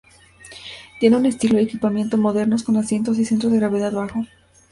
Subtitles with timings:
[0.99, 4.25] Tiene un estilo y equipamiento modernos, con asientos y centro de gravedad bajo.